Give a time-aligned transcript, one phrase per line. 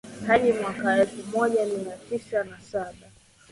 [0.27, 2.93] hadi mwaka elfu moja mia tisa na saba